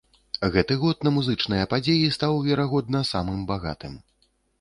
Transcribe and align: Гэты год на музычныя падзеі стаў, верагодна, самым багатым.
Гэты 0.53 0.77
год 0.83 0.97
на 1.07 1.11
музычныя 1.17 1.67
падзеі 1.73 2.07
стаў, 2.15 2.33
верагодна, 2.47 3.03
самым 3.11 3.45
багатым. 3.53 3.93